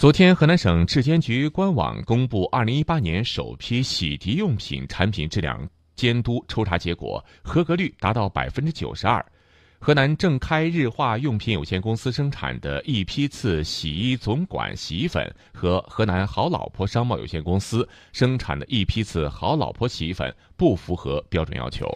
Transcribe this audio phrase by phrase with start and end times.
[0.00, 9.22] 昨天河南省质监局官网公布二零一八年首批洗涤用品产品质量监督抽查结果合格率达到百分之九十二。
[9.78, 21.86] 河南正开日化用品有限公司生产的一批次洗衣总管洗衣粉和河南好老婆商贸有限公司生产的一批次好老婆洗衣粉不符合标准要求。